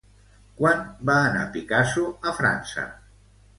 Quan 0.61 0.81
va 1.09 1.17
anar 1.27 1.45
Picasso 1.57 2.09
a 2.33 2.37
França? 2.41 2.89